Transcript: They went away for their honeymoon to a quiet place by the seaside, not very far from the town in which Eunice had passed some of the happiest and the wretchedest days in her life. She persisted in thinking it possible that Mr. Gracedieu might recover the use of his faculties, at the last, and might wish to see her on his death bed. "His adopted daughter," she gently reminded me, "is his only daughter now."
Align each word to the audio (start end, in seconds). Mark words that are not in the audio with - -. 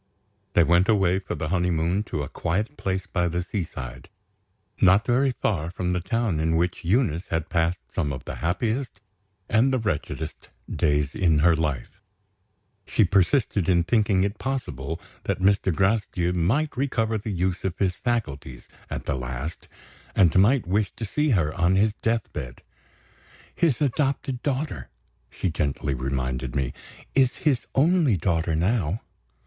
They 0.53 0.63
went 0.63 0.89
away 0.89 1.19
for 1.19 1.35
their 1.35 1.49
honeymoon 1.49 2.01
to 2.05 2.23
a 2.23 2.27
quiet 2.27 2.75
place 2.75 3.05
by 3.05 3.27
the 3.27 3.43
seaside, 3.43 4.09
not 4.81 5.05
very 5.05 5.31
far 5.43 5.69
from 5.69 5.93
the 5.93 5.99
town 5.99 6.39
in 6.39 6.55
which 6.55 6.83
Eunice 6.83 7.27
had 7.27 7.49
passed 7.49 7.81
some 7.91 8.11
of 8.11 8.25
the 8.25 8.37
happiest 8.37 8.99
and 9.47 9.71
the 9.71 9.77
wretchedest 9.77 10.49
days 10.67 11.13
in 11.13 11.37
her 11.45 11.55
life. 11.55 12.01
She 12.87 13.05
persisted 13.05 13.69
in 13.69 13.83
thinking 13.83 14.23
it 14.23 14.39
possible 14.39 14.99
that 15.25 15.37
Mr. 15.39 15.71
Gracedieu 15.71 16.33
might 16.33 16.75
recover 16.75 17.19
the 17.19 17.29
use 17.29 17.63
of 17.63 17.77
his 17.77 17.93
faculties, 17.93 18.67
at 18.89 19.05
the 19.05 19.13
last, 19.13 19.67
and 20.15 20.35
might 20.39 20.65
wish 20.65 20.91
to 20.95 21.05
see 21.05 21.29
her 21.29 21.53
on 21.53 21.75
his 21.75 21.93
death 21.93 22.33
bed. 22.33 22.63
"His 23.53 23.79
adopted 23.79 24.41
daughter," 24.41 24.89
she 25.29 25.51
gently 25.51 25.93
reminded 25.93 26.55
me, 26.55 26.73
"is 27.13 27.37
his 27.45 27.67
only 27.75 28.17
daughter 28.17 28.55
now." 28.55 29.01